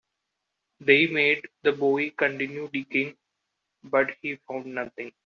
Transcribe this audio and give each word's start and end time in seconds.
They 0.79 1.05
made 1.05 1.47
the 1.61 1.73
boy 1.73 2.09
continue 2.09 2.67
digging, 2.69 3.17
but 3.83 4.07
he 4.23 4.37
found 4.47 4.65
nothing. 4.65 5.13